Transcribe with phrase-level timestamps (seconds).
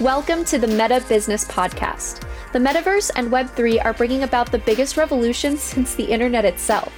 [0.00, 2.26] Welcome to the Meta Business Podcast.
[2.54, 6.90] The metaverse and Web3 are bringing about the biggest revolution since the internet itself.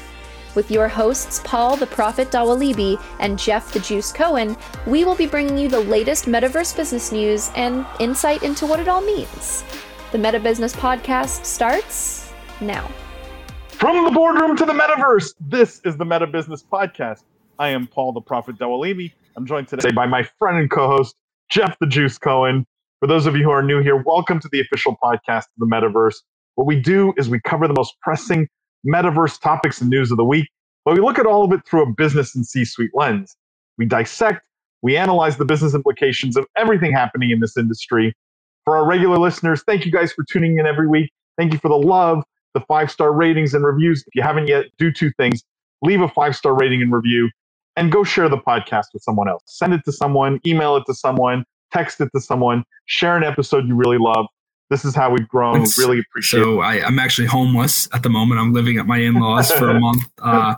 [0.54, 5.26] With your hosts, Paul the Prophet Dawalibi and Jeff the Juice Cohen, we will be
[5.26, 9.64] bringing you the latest metaverse business news and insight into what it all means.
[10.12, 12.88] The Meta Business Podcast starts now.
[13.70, 17.24] From the boardroom to the metaverse, this is the Meta Business Podcast.
[17.58, 19.10] I am Paul the Prophet Dawalibi.
[19.34, 21.16] I'm joined today by my friend and co host,
[21.48, 22.64] Jeff the Juice Cohen.
[23.02, 25.66] For those of you who are new here, welcome to the official podcast of the
[25.66, 26.14] metaverse.
[26.54, 28.46] What we do is we cover the most pressing
[28.86, 30.46] metaverse topics and news of the week,
[30.84, 33.34] but we look at all of it through a business and C suite lens.
[33.76, 34.42] We dissect,
[34.82, 38.14] we analyze the business implications of everything happening in this industry.
[38.64, 41.10] For our regular listeners, thank you guys for tuning in every week.
[41.36, 42.22] Thank you for the love,
[42.54, 44.04] the five star ratings and reviews.
[44.06, 45.42] If you haven't yet, do two things
[45.82, 47.30] leave a five star rating and review,
[47.74, 49.42] and go share the podcast with someone else.
[49.46, 53.66] Send it to someone, email it to someone, text it to someone, share an episode
[53.66, 54.26] you really love.
[54.70, 55.60] This is how we've grown.
[55.62, 56.64] It's, really appreciate so it.
[56.64, 58.40] I, am actually homeless at the moment.
[58.40, 60.54] I'm living at my in-laws for a month uh,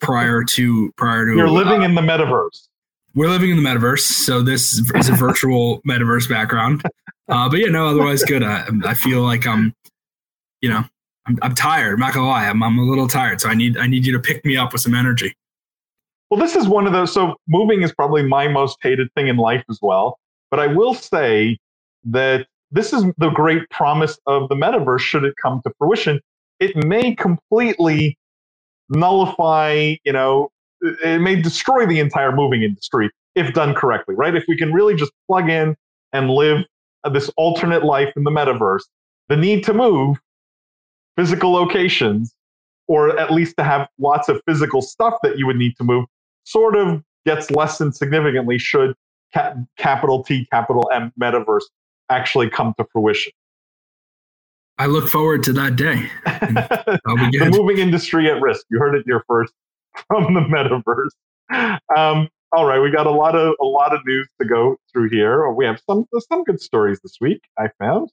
[0.00, 1.34] prior to prior to.
[1.34, 2.68] You're living uh, in the metaverse.
[3.14, 6.82] We're living in the metaverse, so this is a virtual metaverse background.
[7.28, 8.42] Uh, but yeah, no, otherwise good.
[8.42, 9.72] I, I feel like I'm,
[10.60, 10.84] you know,
[11.26, 11.94] I'm, I'm tired.
[11.94, 12.46] I'm not gonna lie.
[12.46, 14.72] I'm, I'm a little tired, so I need I need you to pick me up
[14.72, 15.34] with some energy.
[16.30, 17.12] Well, this is one of those.
[17.12, 20.18] So moving is probably my most hated thing in life as well.
[20.54, 21.58] But I will say
[22.04, 26.20] that this is the great promise of the metaverse should it come to fruition.
[26.60, 28.16] It may completely
[28.88, 34.36] nullify, you know, it may destroy the entire moving industry if done correctly, right?
[34.36, 35.74] If we can really just plug in
[36.12, 36.64] and live
[37.10, 38.84] this alternate life in the metaverse,
[39.28, 40.18] the need to move
[41.16, 42.32] physical locations,
[42.86, 46.04] or at least to have lots of physical stuff that you would need to move,
[46.44, 48.94] sort of gets lessened significantly should
[49.34, 51.64] ca- capital T, capital M metaverse
[52.10, 53.32] actually come to fruition.
[54.78, 56.08] I look forward to that day.
[56.24, 58.66] the moving industry at risk.
[58.70, 59.52] You heard it here first
[60.08, 61.10] from the metaverse.
[61.96, 65.10] Um, all right, we got a lot of a lot of news to go through
[65.10, 65.50] here.
[65.50, 67.40] We have some some good stories this week.
[67.58, 68.10] I found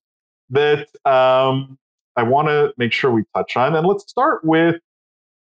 [0.50, 1.78] that um,
[2.16, 4.76] I want to make sure we touch on, and let's start with.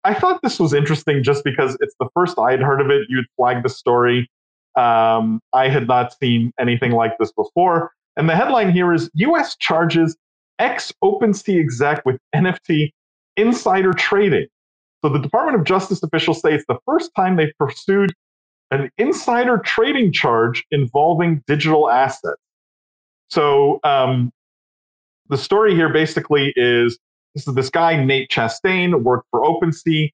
[0.03, 3.07] I thought this was interesting just because it's the first I had heard of it.
[3.11, 4.31] You'd flagged the story
[4.77, 7.93] um, I had not seen anything like this before.
[8.17, 10.17] And the headline here is US charges
[10.59, 12.93] ex OpenSea exec with NFT
[13.37, 14.47] insider trading.
[15.03, 18.13] So the Department of Justice officials say it's the first time they've pursued
[18.71, 22.41] an insider trading charge involving digital assets.
[23.29, 24.31] So um,
[25.29, 26.99] the story here basically is
[27.35, 30.11] this is this guy Nate Chastain worked for OpenSea.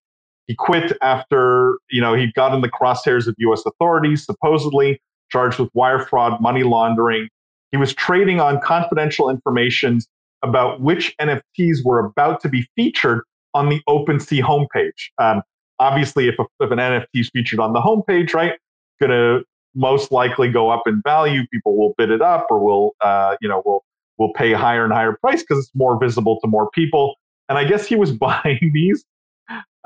[0.47, 5.59] He quit after, you know, he got in the crosshairs of US authorities, supposedly charged
[5.59, 7.29] with wire fraud, money laundering.
[7.73, 10.01] He was trading on confidential information
[10.43, 13.23] about which NFTs were about to be featured
[13.55, 15.11] on the OpenSea homepage.
[15.19, 15.43] Um,
[15.81, 18.53] obviously, if, a, if an NFT is featured on the homepage, right,
[19.01, 21.47] going to most likely go up in value.
[21.53, 23.84] People will bid it up, or will, uh, you know, will
[24.19, 27.17] will pay higher and higher price because it's more visible to more people.
[27.49, 29.05] And I guess he was buying these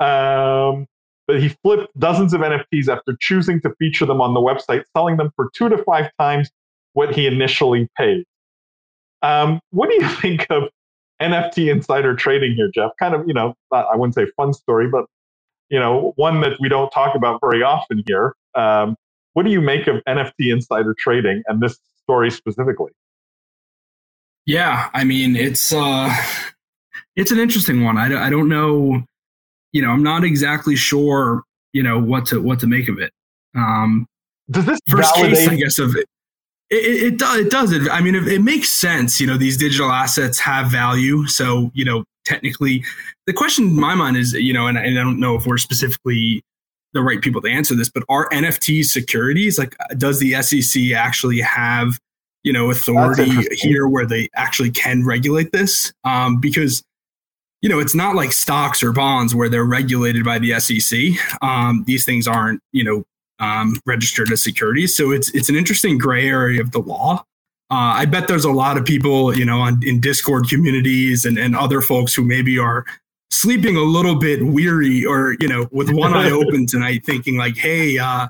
[0.01, 0.87] um,
[1.27, 5.17] but he flipped dozens of NFTs after choosing to feature them on the website, selling
[5.17, 6.49] them for two to five times
[6.93, 8.25] what he initially paid.
[9.21, 10.63] Um, what do you think of
[11.21, 12.91] NFT insider trading here, Jeff?
[12.99, 15.05] Kind of, you know, I wouldn't say fun story, but
[15.69, 18.35] you know, one that we don't talk about very often here.
[18.55, 18.97] Um,
[19.33, 22.91] what do you make of NFT insider trading and this story specifically?
[24.45, 26.13] Yeah, I mean, it's uh,
[27.15, 27.97] it's an interesting one.
[27.97, 29.05] I, I don't know
[29.73, 31.43] you know, I'm not exactly sure,
[31.73, 33.11] you know, what to what to make of it.
[33.55, 34.07] Um,
[34.49, 36.05] does this first validate- case, I guess, of it?
[36.69, 37.37] It, it, does.
[37.37, 37.71] It does.
[37.73, 39.19] It, I mean, it, it makes sense.
[39.19, 41.27] You know, these digital assets have value.
[41.27, 42.85] So, you know, technically,
[43.27, 45.57] the question in my mind is, you know, and, and I don't know if we're
[45.57, 46.41] specifically
[46.93, 49.57] the right people to answer this, but are NFTs securities?
[49.57, 51.99] Like, does the SEC actually have,
[52.43, 55.91] you know, authority here where they actually can regulate this?
[56.05, 56.83] Um, because
[57.61, 60.99] you know, it's not like stocks or bonds where they're regulated by the SEC.
[61.41, 63.03] Um, these things aren't, you know,
[63.39, 64.95] um, registered as securities.
[64.95, 67.23] So it's it's an interesting gray area of the law.
[67.69, 71.37] Uh, I bet there's a lot of people, you know, on, in Discord communities and,
[71.37, 72.85] and other folks who maybe are
[73.29, 77.55] sleeping a little bit weary or, you know, with one eye open tonight, thinking like,
[77.55, 78.27] hey, uh,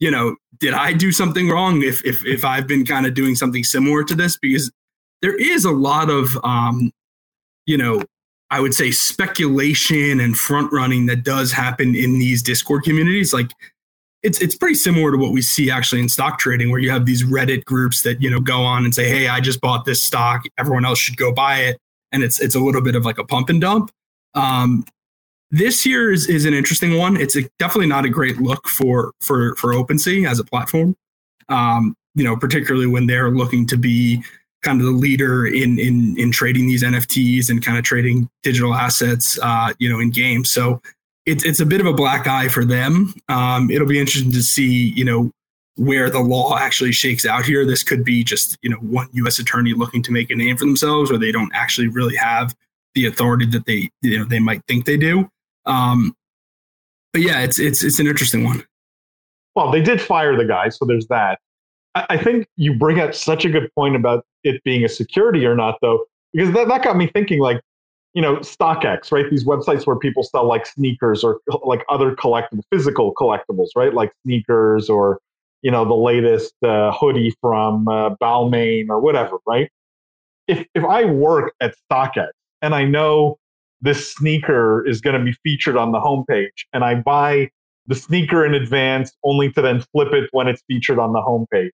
[0.00, 3.34] you know, did I do something wrong if if if I've been kind of doing
[3.34, 4.36] something similar to this?
[4.36, 4.70] Because
[5.22, 6.90] there is a lot of um,
[7.66, 8.02] you know,
[8.50, 13.32] I would say speculation and front running that does happen in these Discord communities.
[13.32, 13.52] Like
[14.22, 17.06] it's it's pretty similar to what we see actually in stock trading, where you have
[17.06, 20.02] these Reddit groups that you know go on and say, "Hey, I just bought this
[20.02, 20.44] stock.
[20.58, 21.78] Everyone else should go buy it,"
[22.12, 23.90] and it's it's a little bit of like a pump and dump.
[24.34, 24.84] Um,
[25.50, 27.16] this year is, is an interesting one.
[27.16, 30.96] It's a, definitely not a great look for for for OpenSea as a platform.
[31.48, 34.22] Um, you know, particularly when they're looking to be
[34.62, 38.74] kind of the leader in in in trading these NFTs and kind of trading digital
[38.74, 40.50] assets, uh, you know, in games.
[40.50, 40.80] So
[41.26, 43.14] it's it's a bit of a black eye for them.
[43.28, 45.30] Um, it'll be interesting to see, you know,
[45.76, 47.64] where the law actually shakes out here.
[47.64, 49.38] This could be just you know one U.S.
[49.38, 52.54] attorney looking to make a name for themselves, or they don't actually really have
[52.94, 55.30] the authority that they you know they might think they do.
[55.66, 56.14] Um,
[57.12, 58.64] but yeah, it's it's it's an interesting one.
[59.56, 61.38] Well, they did fire the guy, so there's that.
[61.94, 65.56] I, think you bring up such a good point about it being a security or
[65.56, 67.40] not, though, because that, that got me thinking.
[67.40, 67.60] Like,
[68.14, 69.28] you know, StockX, right?
[69.30, 73.92] These websites where people sell like sneakers or like other collectible, physical collectibles, right?
[73.92, 75.20] Like sneakers or,
[75.62, 79.70] you know, the latest uh, hoodie from uh, Balmain or whatever, right?
[80.48, 82.28] If, if I work at StockX
[82.62, 83.38] and I know
[83.80, 87.50] this sneaker is going to be featured on the homepage and I buy
[87.86, 91.70] the sneaker in advance only to then flip it when it's featured on the homepage.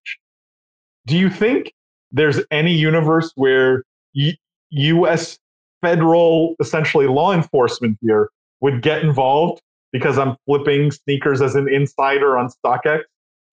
[1.05, 1.73] Do you think
[2.11, 3.83] there's any universe where
[4.13, 4.33] U-
[4.69, 5.37] US
[5.81, 8.29] federal essentially law enforcement here
[8.61, 9.61] would get involved
[9.91, 13.01] because I'm flipping sneakers as an insider on StockX?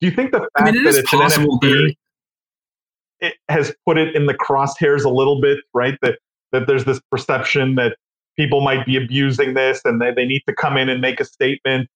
[0.01, 1.97] Do you think the fact I mean, it that it's an NFT
[3.21, 5.99] it has put it in the crosshairs a little bit, right?
[6.03, 6.19] That
[6.53, 7.97] that there's this perception that
[8.37, 11.25] people might be abusing this and they, they need to come in and make a
[11.25, 11.89] statement.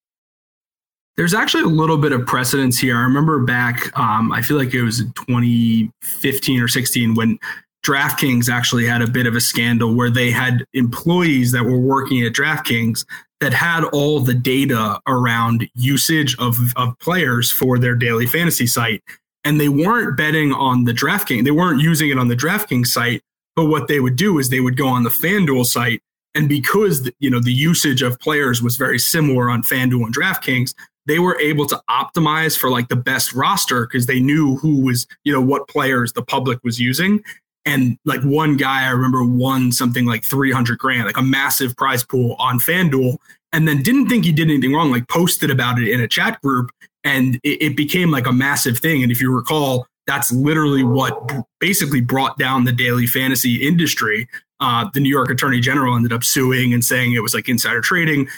[1.19, 2.97] There's actually a little bit of precedence here.
[2.97, 7.41] I remember back, um, I feel like it was 2015 or 16 when
[7.85, 12.25] DraftKings actually had a bit of a scandal where they had employees that were working
[12.25, 13.05] at DraftKings
[13.41, 19.03] that had all the data around usage of, of players for their daily fantasy site.
[19.43, 23.23] And they weren't betting on the DraftKings, they weren't using it on the DraftKings site.
[23.57, 26.01] But what they would do is they would go on the FanDuel site
[26.35, 30.75] and because you know the usage of players was very similar on FanDuel and DraftKings,
[31.09, 35.07] they were able to optimize for like the best roster because they knew who was,
[35.25, 37.25] you know, what players the public was using.
[37.65, 42.05] And like one guy I remember won something like 300 grand, like a massive prize
[42.05, 43.17] pool on FanDuel,
[43.53, 46.41] and then didn't think he did anything wrong, like posted about it in a chat
[46.43, 46.71] group.
[47.05, 49.03] And it, it became like a massive thing.
[49.03, 54.29] And if you recall, that's literally what basically brought down the daily fantasy industry
[54.61, 57.81] uh, the New York Attorney General ended up suing and saying it was like insider
[57.81, 58.29] trading.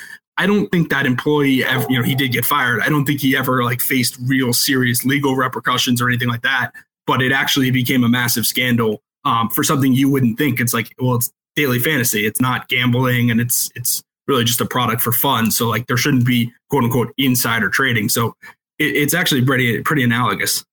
[0.40, 2.80] I don't think that employee ever, you know, he did get fired.
[2.80, 6.72] I don't think he ever like faced real serious legal repercussions or anything like that.
[7.06, 10.58] But it actually became a massive scandal um, for something you wouldn't think.
[10.58, 12.24] It's like, well, it's daily fantasy.
[12.24, 15.50] It's not gambling, and it's it's really just a product for fun.
[15.50, 18.08] So like, there shouldn't be quote unquote insider trading.
[18.08, 18.34] So
[18.78, 20.64] it, it's actually pretty pretty analogous.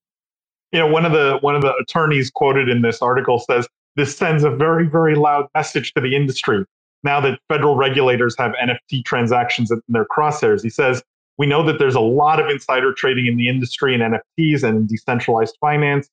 [0.71, 3.67] You know, one of the one of the attorneys quoted in this article says
[3.97, 6.63] this sends a very, very loud message to the industry
[7.03, 10.61] now that federal regulators have NFT transactions in their crosshairs.
[10.61, 11.03] He says,
[11.37, 14.87] We know that there's a lot of insider trading in the industry in NFTs and
[14.87, 16.09] decentralized finance.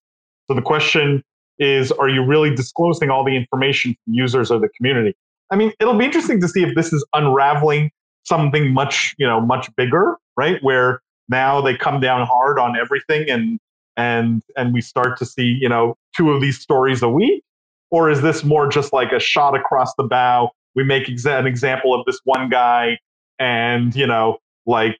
[0.48, 1.22] So the question
[1.58, 5.14] is, are you really disclosing all the information to users or the community?
[5.50, 7.90] I mean, it'll be interesting to see if this is unraveling
[8.24, 10.58] something much, you know, much bigger, right?
[10.62, 13.58] Where now they come down hard on everything and
[13.96, 17.44] and and we start to see, you know, two of these stories a week
[17.90, 20.50] or is this more just like a shot across the bow?
[20.74, 22.98] We make exa- an example of this one guy
[23.38, 24.98] and, you know, like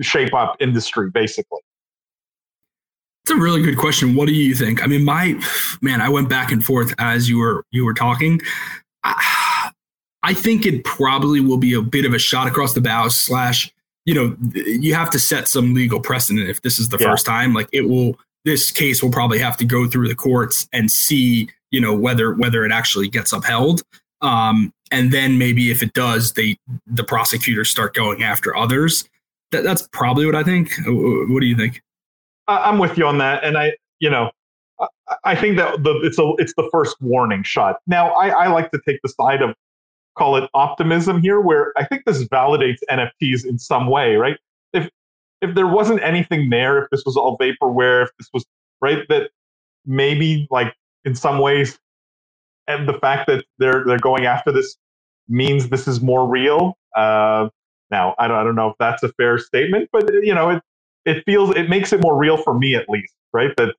[0.00, 1.60] shape up industry basically.
[3.24, 4.16] It's a really good question.
[4.16, 4.82] What do you think?
[4.82, 5.40] I mean, my
[5.80, 8.40] man, I went back and forth as you were you were talking.
[9.04, 9.70] I,
[10.24, 13.72] I think it probably will be a bit of a shot across the bow slash.
[14.04, 17.06] You know, you have to set some legal precedent if this is the yeah.
[17.06, 17.54] first time.
[17.54, 21.48] Like it will, this case will probably have to go through the courts and see
[21.70, 23.82] you know whether whether it actually gets upheld
[24.22, 29.08] um, and then maybe if it does they the prosecutors start going after others.
[29.50, 30.70] That, that's probably what i think.
[30.86, 31.82] What do you think?
[32.48, 33.44] I'm with you on that.
[33.44, 34.30] And i you know
[35.24, 37.76] i think that the, it's a it's the first warning shot.
[37.86, 39.54] Now I, I like to take the side of
[40.16, 44.36] call it optimism here where i think this validates nfts in some way right?
[44.72, 44.90] If
[45.40, 48.44] if there wasn't anything there if this was all vaporware if this was
[48.82, 49.30] right that
[49.86, 50.74] maybe like
[51.04, 51.78] in some ways,
[52.66, 54.76] and the fact that they're they're going after this
[55.28, 56.76] means this is more real.
[56.96, 57.48] Uh,
[57.90, 60.62] now, I don't, I don't know if that's a fair statement, but you know, it
[61.04, 63.54] it feels it makes it more real for me at least, right?
[63.56, 63.74] That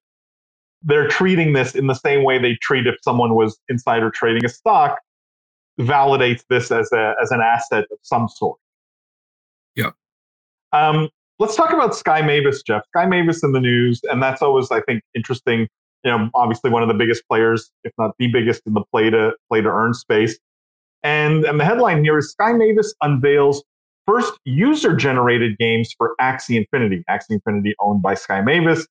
[0.83, 4.49] they're treating this in the same way they treat if someone was insider trading a
[4.49, 4.99] stock,
[5.79, 8.59] validates this as a as an asset of some sort.
[9.75, 9.91] Yeah.
[10.73, 11.09] Um,
[11.39, 12.83] let's talk about Sky Mavis, Jeff.
[12.95, 15.67] Sky Mavis in the news, and that's always, I think, interesting.
[16.03, 19.10] You know, obviously one of the biggest players, if not the biggest in the play
[19.10, 20.38] to play to earn space.
[21.03, 23.63] And and the headline here is Sky Mavis unveils
[24.05, 27.03] first user generated games for Axie Infinity.
[27.10, 28.86] Axie Infinity owned by Sky Mavis.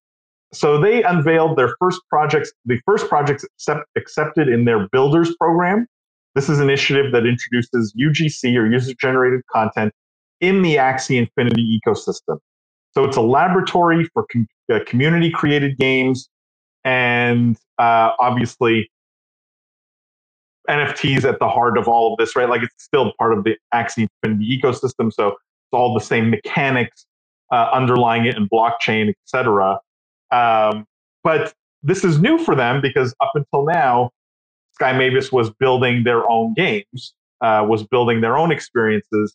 [0.53, 5.87] So they unveiled their first projects, the first projects accept, accepted in their builders program.
[6.35, 9.93] This is an initiative that introduces UGC or user generated content
[10.41, 12.39] in the Axie Infinity ecosystem.
[12.95, 16.29] So it's a laboratory for com- uh, community created games
[16.85, 18.91] and uh, obviously
[20.69, 22.49] NFTs at the heart of all of this, right?
[22.49, 25.13] Like it's still part of the Axie Infinity ecosystem.
[25.13, 25.39] So it's
[25.73, 27.07] all the same mechanics
[27.53, 29.79] uh, underlying it and blockchain, et cetera.
[30.33, 30.87] Um,
[31.25, 34.11] but this is new for them because up until now,
[34.75, 39.35] Sky Mavis was building their own games, uh, was building their own experiences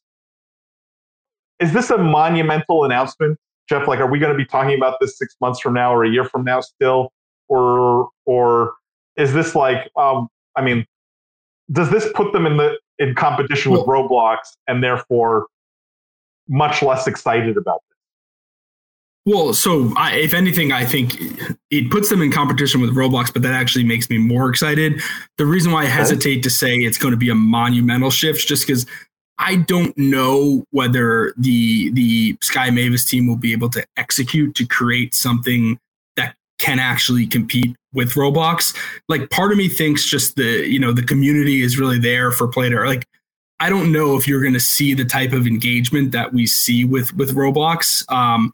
[1.61, 3.39] is this a monumental announcement,
[3.69, 3.89] Jeff?
[3.89, 6.09] Like, are we going to be talking about this six months from now or a
[6.09, 7.11] year from now still,
[7.49, 8.73] or or
[9.15, 10.85] is this like, um, I mean,
[11.71, 14.37] does this put them in the in competition with Roblox
[14.67, 15.47] and therefore
[16.47, 17.97] much less excited about this?
[19.33, 21.17] Well, so I, if anything, I think
[21.69, 25.01] it puts them in competition with Roblox, but that actually makes me more excited.
[25.37, 28.65] The reason why I hesitate to say it's going to be a monumental shift, just
[28.65, 28.85] because
[29.37, 34.65] I don't know whether the the Sky Mavis team will be able to execute to
[34.65, 35.77] create something
[36.59, 38.75] can actually compete with Roblox.
[39.09, 42.47] Like part of me thinks just the you know the community is really there for
[42.47, 43.05] play to like
[43.59, 46.85] I don't know if you're going to see the type of engagement that we see
[46.85, 48.09] with with Roblox.
[48.11, 48.53] Um,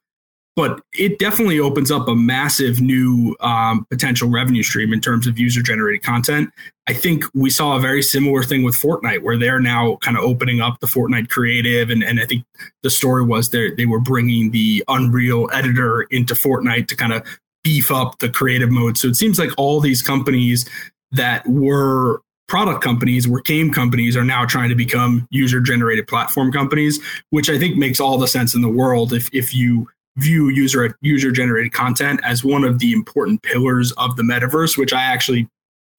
[0.56, 5.40] but it definitely opens up a massive new um, potential revenue stream in terms of
[5.40, 6.52] user generated content.
[6.88, 10.24] I think we saw a very similar thing with Fortnite, where they're now kind of
[10.24, 12.46] opening up the Fortnite creative, and, and I think
[12.84, 17.24] the story was they they were bringing the Unreal editor into Fortnite to kind of
[17.64, 18.98] beef up the creative mode.
[18.98, 20.70] So it seems like all these companies
[21.12, 26.52] that were product companies were game companies are now trying to become user generated platform
[26.52, 30.50] companies which i think makes all the sense in the world if if you view
[30.50, 35.04] user user generated content as one of the important pillars of the metaverse, which I
[35.04, 35.48] actually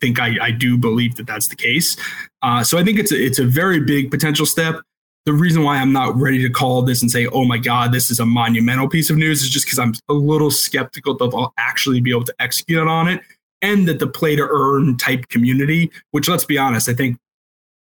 [0.00, 1.97] think I, I do believe that that's the case.
[2.42, 4.80] Uh, so I think it's a, it's a very big potential step.
[5.26, 8.11] The reason why I'm not ready to call this and say, oh my God, this
[8.11, 11.54] is a monumental piece of news is just because I'm a little skeptical that they'll
[11.57, 13.23] actually be able to execute on it
[13.62, 17.16] and that the play to earn type community, which let's be honest, I think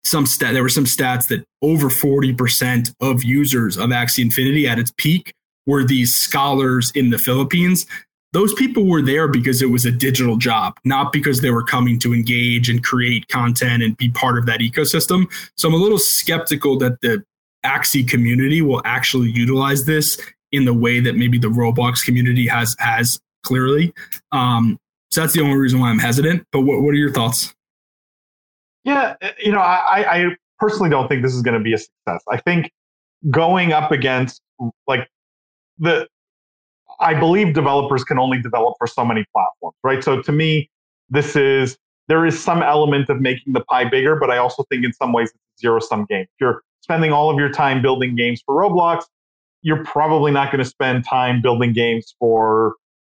[0.06, 4.80] some stat there were some stats that over 40% of users of Axie Infinity at
[4.80, 5.34] its peak
[5.66, 7.86] were these scholars in the Philippines.
[8.34, 11.98] Those people were there because it was a digital job, not because they were coming
[12.00, 15.26] to engage and create content and be part of that ecosystem.
[15.56, 17.24] So I'm a little skeptical that the
[17.66, 20.20] Axie community will actually utilize this
[20.52, 23.94] in the way that maybe the Roblox community has has clearly.
[24.32, 24.78] Um,
[25.10, 26.46] so that's the only reason why I'm hesitant.
[26.52, 27.54] But what, what are your thoughts?
[28.84, 32.24] Yeah, you know, I, I personally don't think this is going to be a success.
[32.30, 32.72] I think
[33.30, 34.42] going up against
[34.88, 35.10] like
[35.78, 36.08] the
[37.00, 40.04] I believe developers can only develop for so many platforms, right?
[40.04, 40.70] So to me,
[41.10, 41.78] this is
[42.08, 45.12] there is some element of making the pie bigger, but I also think in some
[45.12, 46.22] ways it's a zero sum game.
[46.22, 49.04] If you're spending all of your time building games for Roblox,
[49.62, 52.76] you're probably not going to spend time building games for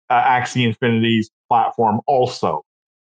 [0.08, 2.62] uh, Axie Infinity's platform also.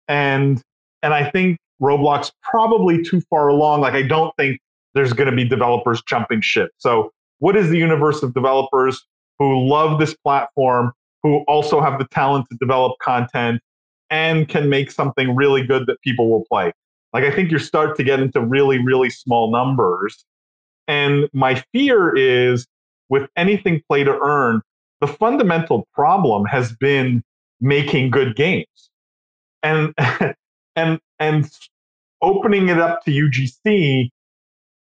[0.09, 0.63] And
[1.03, 3.81] and I think Roblox probably too far along.
[3.81, 4.61] Like I don't think
[4.95, 6.71] there's going to be developers jumping ship.
[6.79, 9.05] So what is the universe of developers
[9.43, 13.61] who love this platform, who also have the talent to develop content
[14.11, 16.73] and can make something really good that people will play.
[17.13, 20.25] Like I think you start to get into really, really small numbers.
[20.87, 22.67] And my fear is
[23.09, 24.63] with anything play to earn,
[25.01, 27.23] the fundamental problem has been
[27.61, 28.91] making good games.
[29.63, 29.95] And
[30.77, 31.51] and and
[32.23, 34.09] opening it up to UGC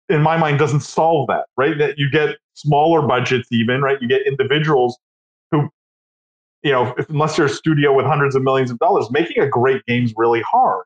[0.09, 1.77] in my mind doesn't solve that, right?
[1.79, 4.01] That you get smaller budgets even, right?
[4.01, 4.99] You get individuals
[5.51, 5.69] who,
[6.63, 9.49] you know, if, unless you're a studio with hundreds of millions of dollars, making a
[9.49, 10.85] great game is really hard.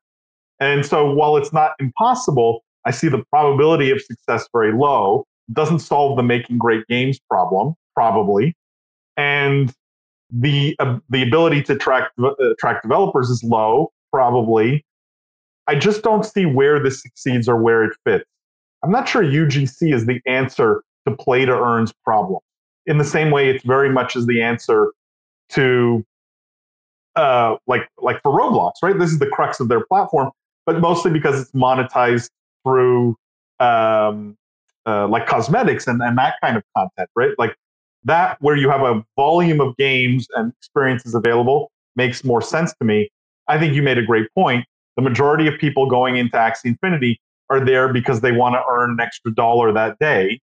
[0.58, 5.26] And so while it's not impossible, I see the probability of success very low.
[5.48, 8.54] It doesn't solve the making great games problem, probably.
[9.16, 9.72] And
[10.30, 14.84] the uh, the ability to track uh, attract developers is low, probably.
[15.66, 18.24] I just don't see where this succeeds or where it fits.
[18.82, 22.40] I'm not sure UGC is the answer to play to earn's problem.
[22.86, 24.92] In the same way, it's very much as the answer
[25.50, 26.04] to
[27.16, 28.98] uh, like like for Roblox, right?
[28.98, 30.30] This is the crux of their platform,
[30.66, 32.30] but mostly because it's monetized
[32.64, 33.16] through
[33.58, 34.36] um,
[34.86, 37.32] uh, like cosmetics and, and that kind of content, right?
[37.38, 37.56] Like
[38.04, 42.84] that where you have a volume of games and experiences available makes more sense to
[42.84, 43.10] me.
[43.48, 44.64] I think you made a great point.
[44.96, 48.92] The majority of people going into Axie Infinity are there because they want to earn
[48.92, 50.40] an extra dollar that day.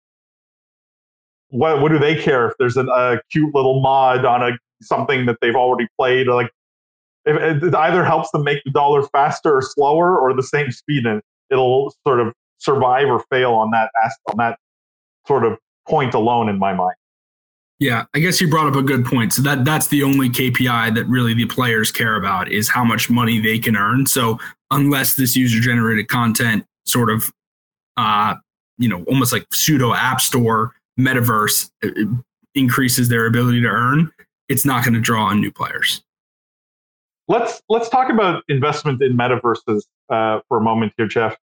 [1.49, 5.27] What, what do they care if there's an, a cute little mod on a something
[5.27, 6.27] that they've already played?
[6.27, 6.51] Like,
[7.25, 11.07] it, it either helps them make the dollar faster or slower or the same speed,
[11.07, 13.91] and it'll sort of survive or fail on that
[14.29, 14.59] on that
[15.27, 15.57] sort of
[15.89, 16.97] point alone in my mind.
[17.79, 19.33] Yeah, I guess you brought up a good point.
[19.33, 23.11] So that that's the only KPI that really the players care about is how much
[23.11, 24.07] money they can earn.
[24.07, 24.39] So
[24.71, 27.33] unless this user generated content sort of
[27.97, 28.35] uh
[28.79, 31.89] you know almost like pseudo app store metaverse uh,
[32.55, 34.11] increases their ability to earn,
[34.49, 36.03] it's not going to draw on new players.
[37.29, 41.37] Let's let's talk about investment in metaverses uh, for a moment here, Jeff.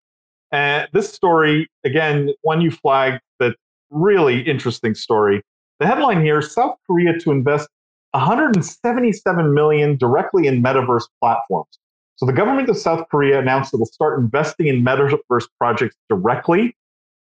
[0.52, 3.56] And this story, again, one you flagged that
[3.90, 5.42] really interesting story.
[5.80, 7.68] The headline here: South Korea to invest
[8.12, 11.78] 177 million directly in metaverse platforms.
[12.22, 16.76] So the government of South Korea announced it will start investing in metaverse projects directly.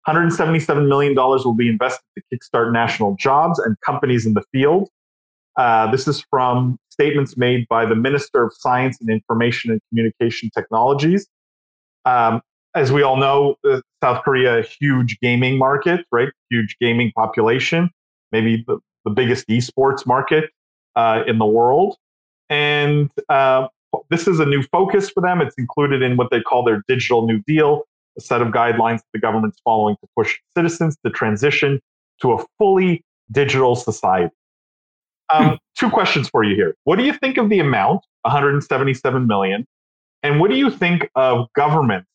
[0.04, 4.90] 177 million dollars will be invested to kickstart national jobs and companies in the field.
[5.56, 10.50] Uh, this is from statements made by the Minister of Science and Information and Communication
[10.54, 11.30] Technologies.
[12.04, 12.42] Um,
[12.76, 16.28] as we all know, uh, South Korea, a huge gaming market, right?
[16.50, 17.90] Huge gaming population,
[18.34, 20.50] maybe the, the biggest esports market
[20.98, 21.96] uh, in the world.
[22.50, 23.70] And uh,
[24.10, 25.42] this is a new focus for them.
[25.42, 27.84] It's included in what they call their Digital New Deal,
[28.18, 31.80] a set of guidelines that the government's following to push citizens to transition
[32.22, 34.34] to a fully digital society.
[35.32, 35.56] Um, hmm.
[35.78, 36.76] two questions for you here.
[36.86, 39.66] What do you think of the amount, 177 million?
[40.24, 42.06] And what do you think of government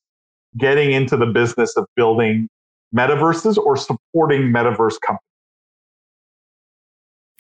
[0.59, 2.49] getting into the business of building
[2.95, 5.21] metaverses or supporting metaverse companies?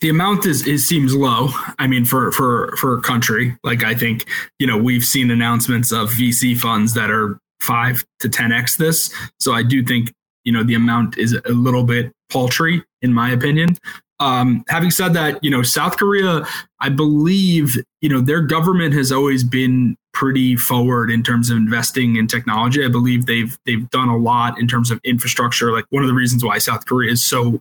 [0.04, 1.48] The amount is, seems low.
[1.78, 5.92] I mean, for for for a country, like I think you know we've seen announcements
[5.92, 9.10] of VC funds that are five to ten x this.
[9.40, 10.12] So I do think
[10.44, 13.78] you know the amount is a little bit paltry in my opinion.
[14.20, 16.46] Um, having said that, you know, South Korea,
[16.80, 22.16] I believe, you know, their government has always been pretty forward in terms of investing
[22.16, 22.84] in technology.
[22.84, 25.72] I believe they've they've done a lot in terms of infrastructure.
[25.72, 27.60] Like one of the reasons why South Korea is so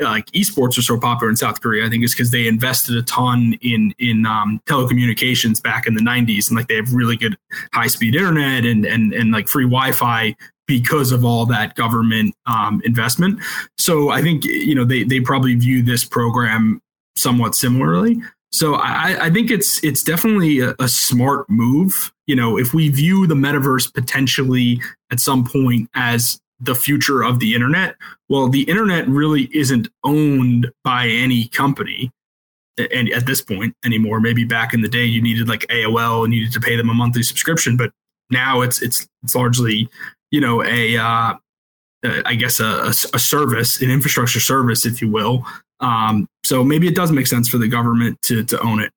[0.00, 3.02] like esports are so popular in South Korea, I think is because they invested a
[3.02, 7.36] ton in in um, telecommunications back in the 90s, and like they have really good
[7.72, 10.34] high speed internet and and and like free Wi-Fi
[10.66, 13.40] because of all that government um, investment.
[13.76, 16.80] So I think you know they they probably view this program
[17.16, 18.20] somewhat similarly.
[18.52, 22.12] So I, I think it's it's definitely a, a, smart move.
[22.26, 27.38] You know, if we view the metaverse potentially at some point as the future of
[27.38, 27.96] the internet,
[28.28, 32.12] well, the internet really isn't owned by any company
[32.78, 34.20] and at this point anymore.
[34.20, 36.90] Maybe back in the day you needed like AOL and you needed to pay them
[36.90, 37.90] a monthly subscription, but
[38.30, 39.88] now it's it's it's largely
[40.32, 41.34] you know a uh,
[42.04, 45.46] uh, I guess a, a, service, an infrastructure service, if you will.
[45.78, 48.90] Um, so maybe it does make sense for the government to to own it.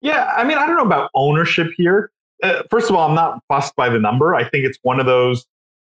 [0.00, 2.10] Yeah, I mean, I don't know about ownership here.
[2.42, 4.34] Uh, first of all, I'm not fussed by the number.
[4.34, 5.44] I think it's one of those.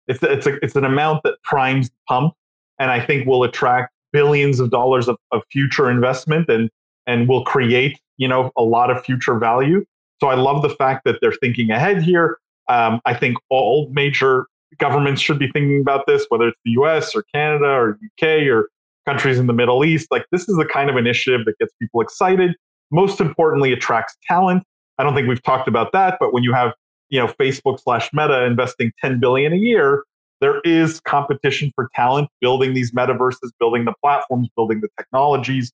[0.09, 2.35] It's it's a, it's an amount that primes the pump,
[2.79, 6.71] and I think will attract billions of dollars of, of future investment and
[7.07, 9.85] and will create you know a lot of future value.
[10.21, 12.39] So I love the fact that they're thinking ahead here.
[12.69, 14.47] Um, I think all major
[14.79, 18.69] governments should be thinking about this, whether it's the US or Canada or UK or
[19.07, 20.09] countries in the Middle East.
[20.11, 22.55] Like, this is the kind of initiative that gets people excited.
[22.91, 24.63] Most importantly, attracts talent.
[24.99, 26.73] I don't think we've talked about that, but when you have
[27.09, 30.05] you know Facebook slash Meta investing 10 billion a year,
[30.41, 35.73] there is competition for talent, building these metaverses, building the platforms, building the technologies.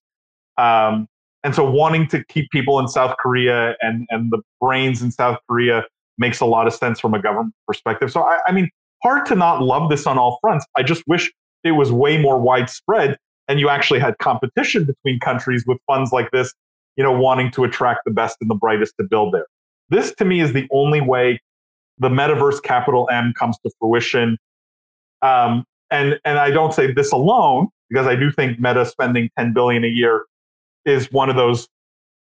[0.59, 1.09] Um,
[1.42, 5.38] and so wanting to keep people in South Korea and, and the brains in South
[5.48, 5.85] Korea
[6.19, 8.11] makes a lot of sense from a government perspective.
[8.11, 8.71] So, I, I mean,
[9.03, 10.67] hard to not love this on all fronts.
[10.77, 11.33] I just wish
[11.65, 13.17] it was way more widespread
[13.49, 16.53] and you actually had competition between countries with funds like this,
[16.97, 19.47] you know, wanting to attract the best and the brightest to build there.
[19.89, 21.41] This to me is the only way
[21.99, 24.37] the metaverse capital M comes to fruition.
[25.23, 29.55] Um, and and I don't say this alone because I do think Meta spending 10
[29.55, 30.27] billion a year
[30.85, 31.67] is one of those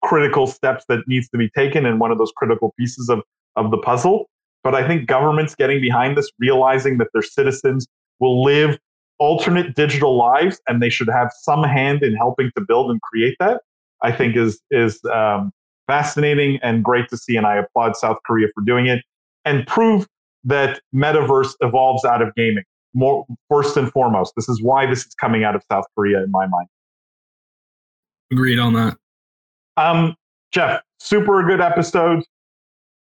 [0.03, 3.21] critical steps that needs to be taken and one of those critical pieces of
[3.55, 4.29] of the puzzle.
[4.63, 7.87] But I think governments getting behind this, realizing that their citizens
[8.19, 8.77] will live
[9.19, 13.35] alternate digital lives and they should have some hand in helping to build and create
[13.39, 13.61] that,
[14.01, 15.51] I think is is um,
[15.87, 17.35] fascinating and great to see.
[17.35, 19.03] And I applaud South Korea for doing it
[19.45, 20.07] and prove
[20.43, 22.63] that metaverse evolves out of gaming.
[22.93, 26.31] More first and foremost, this is why this is coming out of South Korea in
[26.31, 26.67] my mind.
[28.31, 28.97] Agreed on that.
[29.77, 30.15] Um,
[30.51, 32.23] Jeff, super good episode.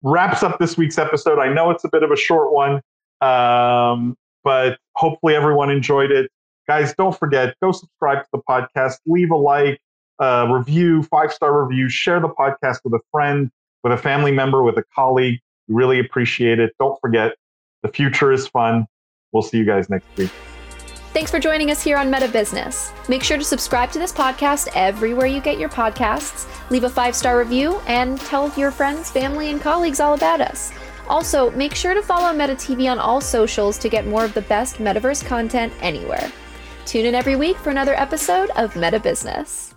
[0.06, 1.40] Wraps up this week's episode.
[1.40, 2.80] I know it's a bit of a short one,
[3.20, 6.30] um, but hopefully everyone enjoyed it.
[6.68, 9.80] Guys, don't forget, go subscribe to the podcast, leave a like,
[10.20, 13.50] uh, review, five star review, share the podcast with a friend,
[13.82, 15.40] with a family member, with a colleague.
[15.66, 16.72] We really appreciate it.
[16.78, 17.32] Don't forget,
[17.82, 18.86] the future is fun.
[19.32, 20.30] We'll see you guys next week.
[21.16, 22.92] Thanks for joining us here on Meta Business.
[23.08, 27.16] Make sure to subscribe to this podcast everywhere you get your podcasts, leave a five
[27.16, 30.74] star review, and tell your friends, family, and colleagues all about us.
[31.08, 34.42] Also, make sure to follow Meta TV on all socials to get more of the
[34.42, 36.30] best metaverse content anywhere.
[36.84, 39.75] Tune in every week for another episode of Meta Business.